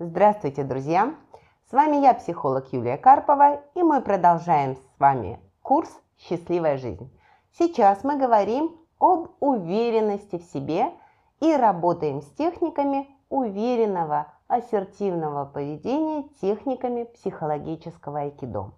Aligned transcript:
Здравствуйте, 0.00 0.62
друзья! 0.62 1.12
С 1.68 1.72
вами 1.72 1.96
я, 1.96 2.14
психолог 2.14 2.72
Юлия 2.72 2.96
Карпова, 2.96 3.62
и 3.74 3.82
мы 3.82 4.00
продолжаем 4.00 4.76
с 4.76 5.00
вами 5.00 5.40
курс 5.60 5.90
«Счастливая 6.16 6.78
жизнь». 6.78 7.10
Сейчас 7.58 8.04
мы 8.04 8.16
говорим 8.16 8.76
об 9.00 9.30
уверенности 9.40 10.38
в 10.38 10.44
себе 10.52 10.92
и 11.40 11.52
работаем 11.52 12.22
с 12.22 12.26
техниками 12.26 13.08
уверенного, 13.28 14.28
ассертивного 14.46 15.46
поведения, 15.46 16.28
техниками 16.40 17.02
психологического 17.02 18.20
айкидо. 18.20 18.70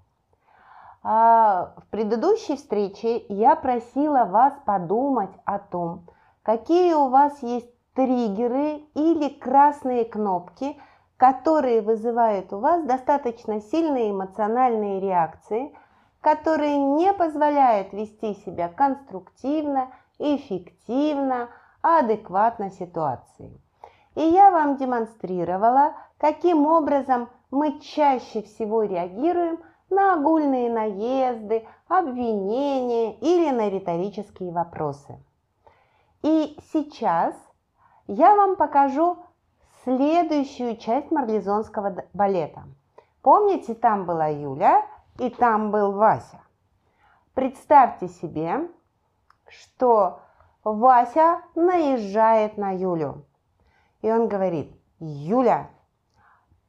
А, 1.02 1.74
в 1.76 1.86
предыдущей 1.90 2.56
встрече 2.56 3.26
я 3.28 3.56
просила 3.56 4.24
вас 4.24 4.54
подумать 4.64 5.36
о 5.44 5.58
том, 5.58 6.06
какие 6.42 6.94
у 6.94 7.08
вас 7.08 7.42
есть 7.42 7.68
триггеры 7.92 8.84
или 8.94 9.28
красные 9.28 10.06
кнопки, 10.06 10.80
которые 11.20 11.82
вызывают 11.82 12.50
у 12.54 12.60
вас 12.60 12.82
достаточно 12.84 13.60
сильные 13.60 14.10
эмоциональные 14.10 15.00
реакции, 15.00 15.76
которые 16.22 16.78
не 16.78 17.12
позволяют 17.12 17.92
вести 17.92 18.32
себя 18.36 18.70
конструктивно, 18.70 19.90
эффективно, 20.18 21.50
адекватно 21.82 22.70
ситуации. 22.70 23.60
И 24.14 24.22
я 24.22 24.50
вам 24.50 24.78
демонстрировала, 24.78 25.92
каким 26.16 26.64
образом 26.64 27.28
мы 27.50 27.78
чаще 27.80 28.40
всего 28.40 28.84
реагируем 28.84 29.60
на 29.90 30.14
огульные 30.14 30.72
наезды, 30.72 31.66
обвинения 31.86 33.12
или 33.16 33.50
на 33.50 33.68
риторические 33.68 34.52
вопросы. 34.52 35.18
И 36.22 36.56
сейчас 36.72 37.34
я 38.06 38.34
вам 38.36 38.56
покажу 38.56 39.18
следующую 39.84 40.76
часть 40.76 41.10
марлезонского 41.10 42.04
балета. 42.12 42.64
Помните, 43.22 43.74
там 43.74 44.06
была 44.06 44.26
Юля 44.26 44.86
и 45.18 45.30
там 45.30 45.70
был 45.70 45.92
Вася. 45.92 46.40
Представьте 47.34 48.08
себе, 48.08 48.68
что 49.48 50.20
Вася 50.64 51.42
наезжает 51.54 52.56
на 52.56 52.70
Юлю. 52.70 53.24
И 54.02 54.10
он 54.10 54.28
говорит, 54.28 54.74
Юля, 54.98 55.70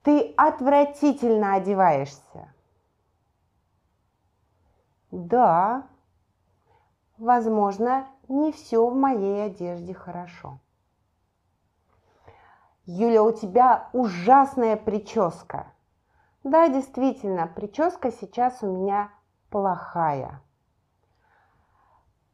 ты 0.03 0.33
отвратительно 0.37 1.55
одеваешься. 1.55 2.53
Да, 5.11 5.87
возможно, 7.17 8.07
не 8.27 8.51
все 8.51 8.87
в 8.87 8.95
моей 8.95 9.45
одежде 9.45 9.93
хорошо. 9.93 10.59
Юля, 12.93 13.23
у 13.23 13.31
тебя 13.31 13.89
ужасная 13.93 14.75
прическа. 14.75 15.67
Да, 16.43 16.67
действительно, 16.67 17.47
прическа 17.47 18.11
сейчас 18.11 18.61
у 18.61 18.67
меня 18.67 19.11
плохая. 19.49 20.41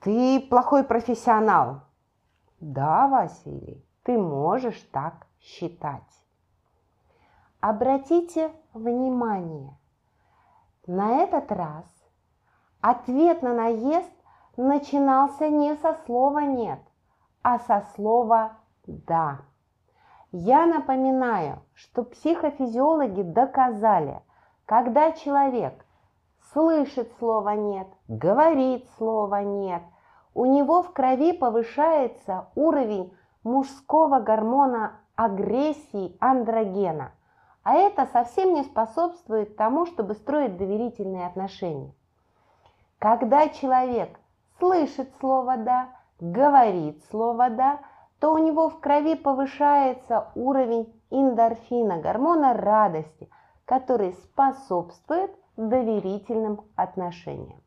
Ты 0.01 0.39
плохой 0.39 0.83
профессионал. 0.83 1.81
Да, 2.59 3.07
Василий, 3.07 3.85
ты 4.03 4.17
можешь 4.17 4.81
так 4.91 5.27
считать. 5.39 6.01
Обратите 7.59 8.51
внимание, 8.73 9.77
на 10.85 11.17
этот 11.17 11.51
раз 11.51 11.85
Ответ 12.81 13.41
на 13.41 13.53
наезд 13.53 14.11
начинался 14.55 15.49
не 15.49 15.75
со 15.77 15.95
слова 16.05 16.39
«нет», 16.39 16.79
а 17.41 17.59
со 17.59 17.85
слова 17.95 18.57
«да». 18.85 19.39
Я 20.39 20.67
напоминаю, 20.67 21.63
что 21.73 22.03
психофизиологи 22.03 23.23
доказали, 23.23 24.21
когда 24.67 25.11
человек 25.11 25.83
слышит 26.53 27.11
слово 27.17 27.55
«нет», 27.55 27.87
говорит 28.07 28.87
слово 28.99 29.41
«нет», 29.41 29.81
у 30.35 30.45
него 30.45 30.83
в 30.83 30.93
крови 30.93 31.33
повышается 31.33 32.49
уровень 32.53 33.11
мужского 33.43 34.19
гормона 34.19 34.99
агрессии 35.15 36.15
андрогена, 36.19 37.13
а 37.63 37.73
это 37.73 38.05
совсем 38.05 38.53
не 38.53 38.63
способствует 38.63 39.57
тому, 39.57 39.87
чтобы 39.87 40.13
строить 40.13 40.55
доверительные 40.55 41.25
отношения. 41.25 41.95
Когда 42.99 43.49
человек 43.49 44.19
слышит 44.59 45.09
слово 45.19 45.57
«да», 45.57 45.87
говорит 46.19 47.03
слово 47.09 47.49
«да», 47.49 47.79
то 48.19 48.33
у 48.33 48.37
него 48.37 48.69
в 48.69 48.79
крови 48.79 49.15
повышается 49.15 50.31
уровень 50.35 50.93
эндорфина, 51.09 51.97
гормона 51.97 52.53
радости, 52.53 53.29
который 53.65 54.13
способствует 54.13 55.31
доверительным 55.55 56.61
отношениям. 56.75 57.61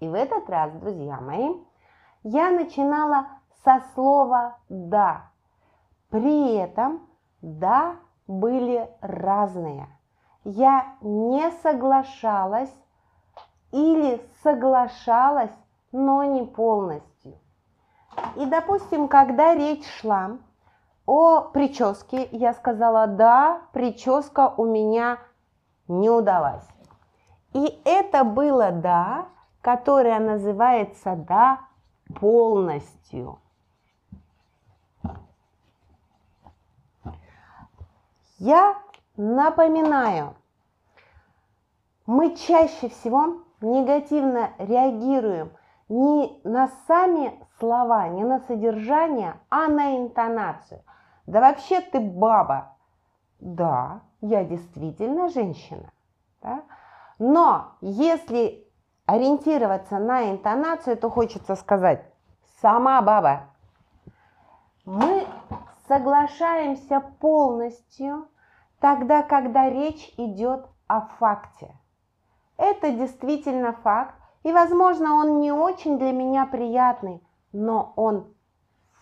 И 0.00 0.08
в 0.08 0.14
этот 0.14 0.48
раз, 0.50 0.72
друзья 0.72 1.20
мои, 1.20 1.54
я 2.22 2.50
начинала 2.50 3.28
со 3.64 3.82
слова 3.94 4.58
«да». 4.68 5.30
При 6.10 6.54
этом 6.54 7.06
«да» 7.40 7.96
были 8.26 8.90
разные. 9.00 9.88
Я 10.44 10.96
не 11.00 11.50
соглашалась 11.62 12.74
или 13.72 14.20
соглашалась, 14.42 15.52
но 15.92 16.24
не 16.24 16.44
полностью. 16.44 17.15
И, 18.36 18.46
допустим, 18.46 19.08
когда 19.08 19.54
речь 19.54 19.86
шла 20.00 20.38
о 21.06 21.40
прическе, 21.40 22.28
я 22.32 22.52
сказала, 22.52 23.06
да, 23.06 23.62
прическа 23.72 24.52
у 24.56 24.64
меня 24.64 25.18
не 25.88 26.10
удалась. 26.10 26.66
И 27.52 27.80
это 27.84 28.24
было 28.24 28.70
да, 28.72 29.28
которое 29.62 30.18
называется 30.20 31.16
да 31.16 31.60
полностью. 32.20 33.38
Я 38.38 38.76
напоминаю, 39.16 40.34
мы 42.04 42.36
чаще 42.36 42.90
всего 42.90 43.42
негативно 43.62 44.50
реагируем 44.58 45.50
не 45.88 46.40
на 46.44 46.68
сами 46.86 47.38
слова, 47.58 48.08
не 48.08 48.24
на 48.24 48.40
содержание, 48.40 49.40
а 49.50 49.68
на 49.68 49.96
интонацию. 49.96 50.82
Да 51.26 51.40
вообще 51.40 51.80
ты 51.80 52.00
баба. 52.00 52.76
Да, 53.40 54.00
я 54.20 54.44
действительно 54.44 55.28
женщина. 55.28 55.92
Да? 56.42 56.62
Но 57.18 57.72
если 57.80 58.66
ориентироваться 59.06 59.98
на 59.98 60.30
интонацию, 60.30 60.96
то 60.96 61.10
хочется 61.10 61.54
сказать 61.54 62.04
«сама 62.60 63.00
баба». 63.02 63.50
Мы 64.84 65.26
соглашаемся 65.88 67.00
полностью 67.20 68.28
тогда, 68.80 69.22
когда 69.22 69.68
речь 69.68 70.12
идет 70.16 70.66
о 70.86 71.00
факте– 71.00 71.74
это 72.56 72.90
действительно 72.90 73.72
факт, 73.72 74.14
и, 74.46 74.52
возможно, 74.52 75.14
он 75.14 75.40
не 75.40 75.50
очень 75.50 75.98
для 75.98 76.12
меня 76.12 76.46
приятный, 76.46 77.20
но 77.52 77.92
он 77.96 78.32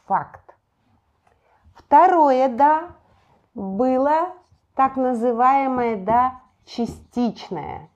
факт. 0.06 0.56
Второе 1.74 2.48
«да» 2.48 2.92
было 3.52 4.32
так 4.74 4.96
называемое 4.96 6.02
«да» 6.02 6.40
частичное. 6.64 7.90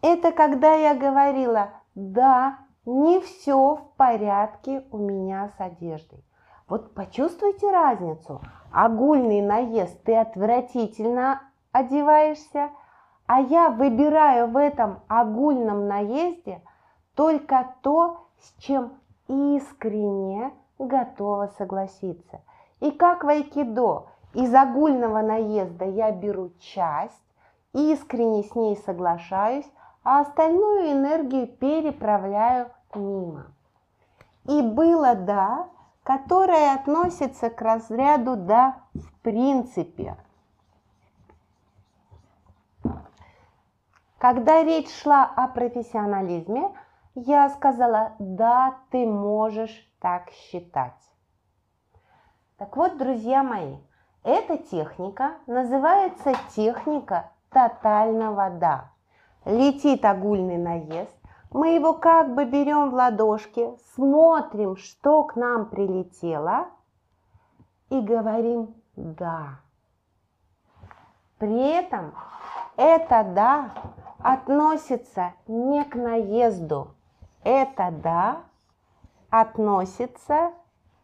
Это 0.00 0.32
когда 0.32 0.72
я 0.72 0.94
говорила 0.94 1.72
«да, 1.94 2.60
не 2.86 3.20
все 3.20 3.74
в 3.74 3.96
порядке 3.98 4.82
у 4.90 4.96
меня 4.96 5.50
с 5.58 5.60
одеждой». 5.60 6.24
Вот 6.68 6.94
почувствуйте 6.94 7.70
разницу. 7.70 8.40
Огульный 8.72 9.42
наезд, 9.42 10.02
ты 10.04 10.16
отвратительно 10.16 11.42
одеваешься, 11.72 12.70
а 13.26 13.40
я 13.40 13.70
выбираю 13.70 14.48
в 14.48 14.56
этом 14.56 15.00
огульном 15.08 15.88
наезде 15.88 16.62
только 17.14 17.74
то, 17.82 18.28
с 18.40 18.62
чем 18.62 18.92
искренне 19.28 20.52
готова 20.78 21.48
согласиться. 21.58 22.40
И 22.80 22.90
как 22.90 23.24
в 23.24 23.28
айкидо, 23.28 24.06
из 24.34 24.54
огульного 24.54 25.22
наезда 25.22 25.86
я 25.86 26.12
беру 26.12 26.50
часть, 26.60 27.14
искренне 27.72 28.42
с 28.42 28.54
ней 28.54 28.76
соглашаюсь, 28.76 29.70
а 30.04 30.20
остальную 30.20 30.92
энергию 30.92 31.48
переправляю 31.48 32.70
мимо. 32.94 33.46
И 34.44 34.62
было 34.62 35.14
да, 35.14 35.68
которое 36.02 36.74
относится 36.74 37.50
к 37.50 37.60
разряду 37.60 38.36
«да» 38.36 38.76
в 38.94 39.12
принципе. 39.22 40.16
Когда 44.18 44.62
речь 44.62 44.90
шла 45.02 45.24
о 45.24 45.46
профессионализме, 45.48 46.72
я 47.14 47.50
сказала 47.50 48.12
«да, 48.18 48.76
ты 48.90 49.06
можешь 49.06 49.90
так 50.00 50.30
считать». 50.30 50.94
Так 52.56 52.76
вот, 52.76 52.96
друзья 52.96 53.42
мои, 53.42 53.76
эта 54.22 54.56
техника 54.56 55.34
называется 55.46 56.32
техника 56.54 57.30
тотального 57.50 58.48
«да». 58.50 58.90
Летит 59.44 60.04
огульный 60.04 60.56
наезд, 60.56 61.14
мы 61.50 61.74
его 61.74 61.92
как 61.92 62.34
бы 62.34 62.44
берем 62.46 62.90
в 62.90 62.94
ладошки, 62.94 63.70
смотрим, 63.94 64.76
что 64.76 65.24
к 65.24 65.36
нам 65.36 65.66
прилетело, 65.66 66.68
и 67.90 68.00
говорим 68.00 68.74
«да». 68.96 69.60
При 71.38 71.68
этом 71.68 72.14
это 72.76 73.22
«да» 73.22 73.70
относится 74.26 75.34
не 75.46 75.84
к 75.84 75.94
наезду, 75.94 76.96
это 77.44 77.92
«да» 77.92 78.42
относится 79.30 80.50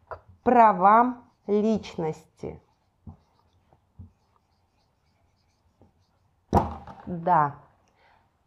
к 0.08 0.20
правам 0.42 1.22
личности. 1.46 2.60
Да, 7.06 7.54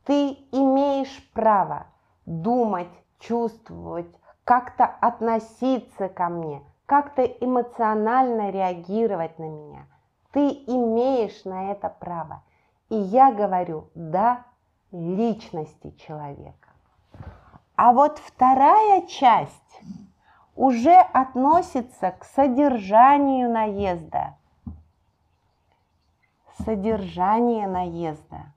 ты 0.03 0.31
имеешь 0.51 1.31
право 1.31 1.85
думать, 2.25 2.89
чувствовать, 3.19 4.13
как-то 4.43 4.83
относиться 4.83 6.09
ко 6.09 6.27
мне, 6.27 6.61
как-то 6.85 7.23
эмоционально 7.23 8.49
реагировать 8.49 9.39
на 9.39 9.45
меня. 9.45 9.87
Ты 10.33 10.49
имеешь 10.49 11.45
на 11.45 11.71
это 11.71 11.87
право. 11.87 12.43
И 12.89 12.95
я 12.95 13.31
говорю 13.31 13.89
«да» 13.95 14.43
личности 14.91 15.91
человека. 15.97 16.69
А 17.75 17.91
вот 17.91 18.19
вторая 18.19 19.05
часть 19.07 19.81
уже 20.55 20.95
относится 20.95 22.11
к 22.11 22.23
содержанию 22.23 23.51
наезда. 23.51 24.37
Содержание 26.63 27.67
наезда. 27.67 28.53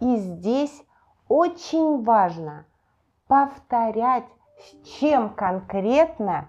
И 0.00 0.16
здесь 0.16 0.84
очень 1.28 2.04
важно 2.04 2.66
повторять, 3.28 4.26
с 4.58 4.88
чем 4.98 5.30
конкретно 5.30 6.46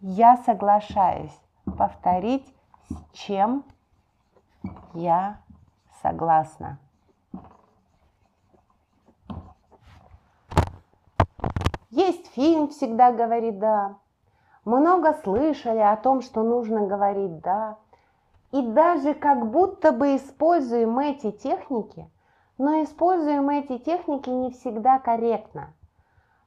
я 0.00 0.38
соглашаюсь. 0.38 1.36
Повторить, 1.76 2.46
с 2.88 2.94
чем 3.12 3.64
я 4.94 5.40
согласна. 6.02 6.78
Есть 11.90 12.32
фильм 12.34 12.68
«Всегда 12.68 13.12
говорит 13.12 13.58
да». 13.58 13.96
Много 14.64 15.14
слышали 15.24 15.78
о 15.78 15.96
том, 15.96 16.22
что 16.22 16.42
нужно 16.42 16.86
говорить 16.86 17.40
«да». 17.40 17.76
И 18.50 18.62
даже 18.62 19.14
как 19.14 19.50
будто 19.50 19.92
бы 19.92 20.16
используем 20.16 20.98
эти 20.98 21.30
техники– 21.30 22.10
но 22.62 22.82
используем 22.84 23.50
эти 23.50 23.78
техники 23.78 24.30
не 24.30 24.50
всегда 24.52 25.00
корректно. 25.00 25.72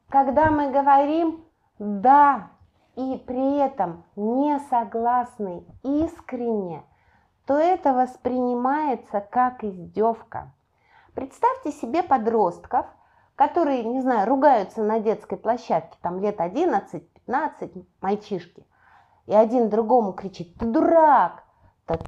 Когда 0.08 0.50
мы 0.50 0.72
говорим 0.72 1.44
«да» 1.78 2.52
и 2.96 3.22
при 3.28 3.58
этом 3.58 4.06
не 4.16 4.58
согласны 4.70 5.66
искренне, 5.84 6.84
то 7.46 7.58
это 7.58 7.94
воспринимается 7.94 9.22
как 9.22 9.64
издевка. 9.64 10.52
Представьте 11.14 11.72
себе 11.72 12.04
подростков, 12.04 12.86
которые, 13.36 13.84
не 13.84 14.02
знаю, 14.02 14.28
ругаются 14.28 14.84
на 14.84 15.00
детской 15.00 15.38
площадке, 15.38 15.98
там 16.02 16.20
лет 16.20 16.40
11-15 16.40 17.86
мальчишки, 18.02 18.66
и 19.28 19.34
один 19.34 19.70
другому 19.70 20.14
кричит 20.14 20.56
«ты 20.58 20.66
дурак!» 20.66 21.44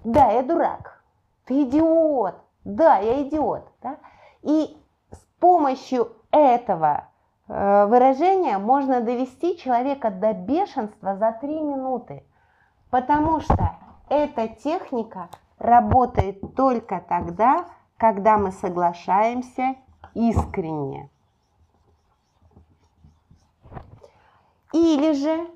«Да, 0.03 0.31
я 0.31 0.43
дурак!» 0.43 1.03
«ты 1.45 1.63
идиот!» 1.63 2.35
да, 2.67 2.97
я 2.97 3.23
идиот. 3.23 3.67
Да? 3.81 3.97
И 4.41 4.77
с 5.11 5.19
помощью 5.39 6.11
этого 6.31 7.05
э, 7.47 7.85
выражения 7.85 8.57
можно 8.57 9.01
довести 9.01 9.57
человека 9.57 10.11
до 10.11 10.33
бешенства 10.33 11.15
за 11.15 11.31
три 11.39 11.61
минуты, 11.61 12.23
потому 12.89 13.39
что 13.39 13.76
эта 14.09 14.47
техника 14.47 15.29
работает 15.57 16.55
только 16.55 17.03
тогда, 17.07 17.65
когда 17.97 18.37
мы 18.37 18.51
соглашаемся 18.51 19.75
искренне. 20.13 21.09
Или 24.73 25.13
же 25.13 25.47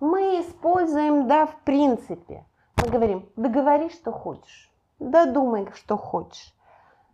мы 0.00 0.40
используем 0.40 1.28
«да» 1.28 1.46
в 1.46 1.56
принципе. 1.60 2.44
Мы 2.82 2.90
говорим 2.90 3.28
«да 3.36 3.48
говори, 3.48 3.90
что 3.90 4.12
хочешь». 4.12 4.70
Да 4.98 5.26
думай, 5.26 5.68
что 5.74 5.96
хочешь. 5.96 6.54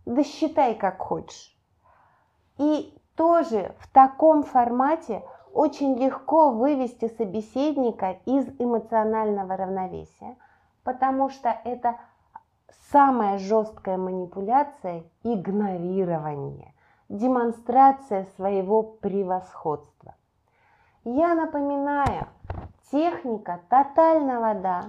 Да 0.05 0.23
считай, 0.23 0.75
как 0.75 0.99
хочешь. 0.99 1.55
И 2.57 2.97
тоже 3.15 3.75
в 3.79 3.89
таком 3.91 4.43
формате 4.43 5.23
очень 5.53 5.95
легко 5.97 6.51
вывести 6.51 7.09
собеседника 7.09 8.17
из 8.25 8.47
эмоционального 8.59 9.55
равновесия, 9.55 10.37
потому 10.83 11.29
что 11.29 11.49
это 11.63 11.97
самая 12.91 13.37
жесткая 13.37 13.97
манипуляция– 13.97 15.03
игнорирование, 15.23 16.73
демонстрация 17.09 18.25
своего 18.35 18.83
превосходства. 18.83 20.15
Я 21.03 21.33
напоминаю, 21.35 22.27
техника 22.91 23.61
тотального 23.69 24.53
«да» 24.53 24.83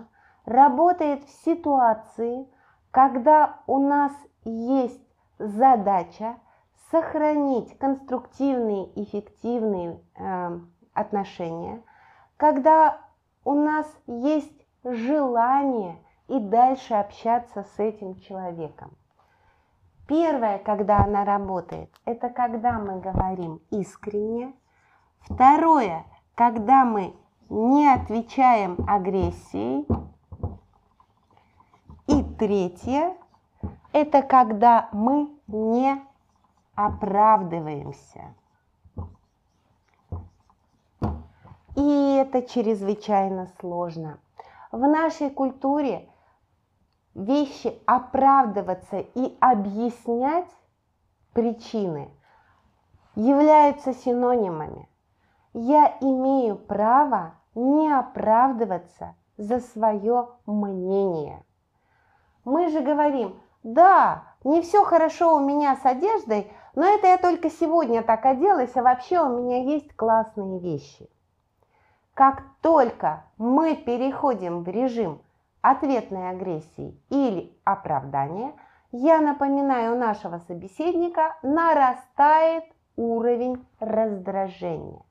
работает 0.44 1.25
в 1.25 1.44
ситуации, 1.44 2.47
когда 2.90 3.61
у 3.67 3.79
нас 3.79 4.12
есть 4.44 5.02
задача 5.38 6.37
сохранить 6.90 7.76
конструктивные, 7.79 8.88
эффективные 9.02 10.00
э, 10.17 10.61
отношения, 10.93 11.82
когда 12.37 13.00
у 13.44 13.55
нас 13.55 13.87
есть 14.06 14.63
желание 14.85 15.99
и 16.29 16.39
дальше 16.39 16.95
общаться 16.95 17.65
с 17.65 17.79
этим 17.79 18.21
человеком. 18.21 18.97
Первое, 20.07 20.59
когда 20.59 20.99
она 20.99 21.25
работает, 21.25 21.91
это 22.05 22.29
когда 22.29 22.79
мы 22.79 23.01
говорим 23.01 23.61
искренне. 23.71 24.53
Второе, 25.21 26.05
когда 26.35 26.85
мы 26.85 27.15
не 27.49 27.88
отвечаем 27.88 28.76
агрессией. 28.87 29.87
И 32.07 32.23
третье– 32.38 33.14
это 33.93 34.23
когда 34.23 34.91
мы 34.93 35.31
не 35.47 36.03
оправдываемся. 36.75 38.35
И 41.76 42.17
это 42.21 42.43
чрезвычайно 42.43 43.49
сложно. 43.59 44.19
В 44.75 44.88
нашей 44.88 45.31
культуре 45.31 46.09
вещи 47.14 47.81
оправдываться 47.87 48.99
и 48.99 49.38
объяснять 49.38 50.50
причины 51.33 52.11
являются 53.14 53.95
синонимами. 53.95 54.88
Я 55.52 55.97
имею 56.00 56.57
право 56.57 57.35
не 57.54 57.88
оправдываться 57.88 59.14
за 59.37 59.61
свое 59.61 60.31
мнение. 60.45 61.45
Мы 62.45 62.69
же 62.69 62.81
говорим, 62.81 63.40
да, 63.62 64.25
не 64.43 64.61
все 64.61 64.83
хорошо 64.83 65.37
у 65.37 65.38
меня 65.38 65.76
с 65.76 65.87
одеждой, 65.87 66.52
но 66.75 66.85
это 66.85 67.07
я 67.07 67.19
только 67.19 67.49
сегодня 67.49 68.02
так 68.02 68.26
оделась, 68.26 68.75
а 68.75 68.83
вообще 68.83 69.21
у 69.21 69.40
меня 69.40 69.62
есть 69.62 69.95
классные 69.95 70.59
вещи. 70.59 71.09
Как 72.14 72.44
только 72.61 73.25
мы 73.38 73.75
переходим 73.75 74.62
в 74.62 74.68
режим 74.68 75.21
ответной 75.62 76.30
агрессии 76.30 76.97
или 77.11 77.59
оправдания, 77.64 78.54
я 78.92 79.21
напоминаю 79.21 79.99
нашего 79.99 80.38
собеседника, 80.47 81.37
нарастает 81.42 82.64
уровень 82.97 83.66
раздражения. 83.80 85.02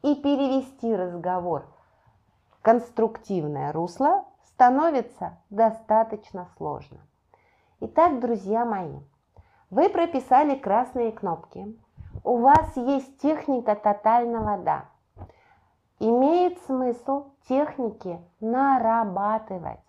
И 0.00 0.14
перевести 0.14 0.96
разговор 0.96 1.66
в 2.52 2.62
конструктивное 2.62 3.70
русло 3.70 4.24
становится 4.46 5.38
достаточно 5.50 6.48
сложно. 6.56 7.00
Итак, 7.80 8.18
друзья 8.18 8.64
мои, 8.64 9.00
вы 9.68 9.90
прописали 9.90 10.54
красные 10.54 11.12
кнопки. 11.12 11.78
У 12.24 12.38
вас 12.38 12.74
есть 12.76 13.18
техника 13.20 13.74
тотального 13.74 14.56
«да». 14.56 14.86
Имеет 16.00 16.58
смысл 16.62 17.26
техники 17.46 18.18
нарабатывать 18.40 19.80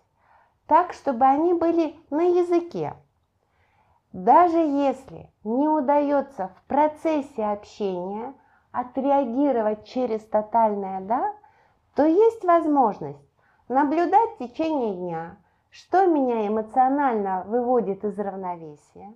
так, 0.66 0.92
чтобы 0.92 1.24
они 1.24 1.54
были 1.54 1.96
на 2.10 2.22
языке. 2.22 2.94
Даже 4.12 4.58
если 4.58 5.32
не 5.42 5.68
удается 5.68 6.48
в 6.48 6.62
процессе 6.68 7.44
общения 7.44 8.34
отреагировать 8.72 9.86
через 9.86 10.22
тотальное 10.26 11.00
«да», 11.00 11.32
то 11.94 12.04
есть 12.04 12.44
возможность 12.44 13.26
наблюдать 13.68 14.32
в 14.34 14.38
течение 14.38 14.94
дня, 14.94 15.36
что 15.70 16.04
меня 16.04 16.46
эмоционально 16.46 17.44
выводит 17.46 18.04
из 18.04 18.18
равновесия, 18.18 19.14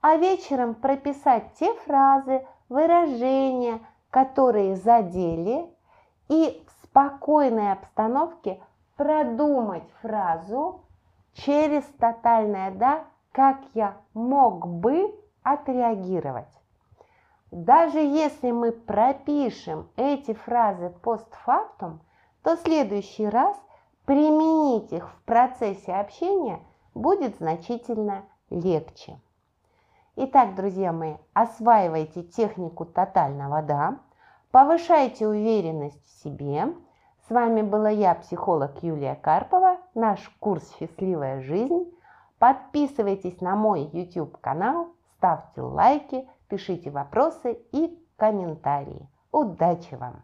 а 0.00 0.16
вечером 0.16 0.74
прописать 0.74 1.52
те 1.58 1.74
фразы, 1.74 2.46
выражения, 2.70 3.80
которые 4.08 4.76
задели, 4.76 5.70
и 6.28 6.62
в 6.66 6.84
спокойной 6.84 7.72
обстановке 7.72 8.60
продумать 8.96 9.88
фразу 10.00 10.80
через 11.34 11.84
тотальное 11.98 12.70
«да», 12.70 13.04
как 13.32 13.58
я 13.74 13.96
мог 14.14 14.66
бы 14.66 15.14
отреагировать. 15.42 16.52
Даже 17.50 17.98
если 17.98 18.50
мы 18.50 18.72
пропишем 18.72 19.88
эти 19.96 20.34
фразы 20.34 20.90
постфактум, 21.02 22.00
то 22.42 22.56
следующий 22.56 23.28
раз 23.28 23.56
применить 24.04 24.92
их 24.92 25.08
в 25.10 25.22
процессе 25.24 25.92
общения 25.92 26.60
будет 26.94 27.36
значительно 27.36 28.24
легче. 28.50 29.18
Итак, 30.16 30.54
друзья 30.54 30.92
мои, 30.92 31.16
осваивайте 31.32 32.22
технику 32.22 32.84
тотального 32.84 33.62
«да», 33.62 33.98
повышайте 34.52 35.26
уверенность 35.26 36.04
в 36.06 36.22
себе. 36.22 36.68
С 37.26 37.30
вами 37.30 37.62
была 37.62 37.90
я, 37.90 38.14
психолог 38.14 38.82
Юлия 38.82 39.16
Карпова, 39.16 39.78
наш 39.94 40.20
курс 40.38 40.72
«Счастливая 40.78 41.40
жизнь». 41.40 41.90
Подписывайтесь 42.38 43.40
на 43.40 43.56
мой 43.56 43.88
YouTube 43.92 44.36
канал, 44.40 44.88
ставьте 45.16 45.62
лайки, 45.62 46.28
пишите 46.48 46.90
вопросы 46.90 47.58
и 47.72 47.98
комментарии. 48.16 49.08
Удачи 49.30 49.94
вам! 49.94 50.22